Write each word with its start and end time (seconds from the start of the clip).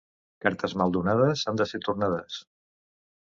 Cartes 0.45 0.73
mal 0.81 0.93
donades 0.95 1.43
han 1.51 1.61
de 1.63 1.67
ser 1.73 1.81
tornades. 1.89 2.39